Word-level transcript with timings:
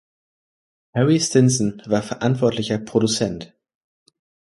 Harry 0.95 1.19
Stinson 1.19 1.79
war 1.85 2.01
verantwortlicher 2.01 2.79
Produzent. 2.79 3.53